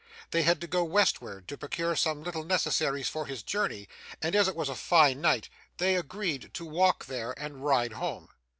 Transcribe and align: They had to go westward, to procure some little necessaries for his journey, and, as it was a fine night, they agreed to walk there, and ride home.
They 0.31 0.41
had 0.41 0.59
to 0.61 0.65
go 0.67 0.83
westward, 0.83 1.47
to 1.49 1.59
procure 1.59 1.95
some 1.95 2.23
little 2.23 2.43
necessaries 2.43 3.07
for 3.07 3.27
his 3.27 3.43
journey, 3.43 3.87
and, 4.19 4.35
as 4.35 4.47
it 4.47 4.55
was 4.55 4.67
a 4.67 4.73
fine 4.73 5.21
night, 5.21 5.47
they 5.77 5.95
agreed 5.95 6.55
to 6.55 6.65
walk 6.65 7.05
there, 7.05 7.33
and 7.39 7.63
ride 7.63 7.93
home. 7.93 8.29